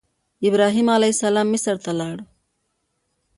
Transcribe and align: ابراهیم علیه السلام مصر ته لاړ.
ابراهیم 0.47 0.87
علیه 0.95 1.13
السلام 1.15 1.47
مصر 1.51 1.75
ته 1.83 1.91
لاړ. 1.99 2.17